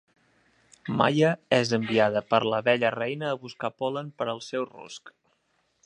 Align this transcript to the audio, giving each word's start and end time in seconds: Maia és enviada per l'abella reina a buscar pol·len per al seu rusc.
Maia 1.01 1.29
és 1.57 1.73
enviada 1.77 2.23
per 2.31 2.39
l'abella 2.53 2.91
reina 2.97 3.31
a 3.33 3.37
buscar 3.45 3.73
pol·len 3.83 4.11
per 4.23 4.29
al 4.35 4.43
seu 4.51 4.67
rusc. 4.73 5.15